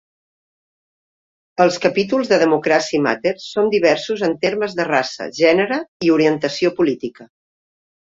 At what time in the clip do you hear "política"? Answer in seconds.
6.81-7.29